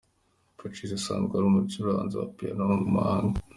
Pacis 0.57 0.91
asanzwe 0.99 1.33
ari 1.35 1.45
umucuranzi 1.47 2.15
wa 2.17 2.27
piano 2.37 2.61
w'umuhanga. 2.69 3.37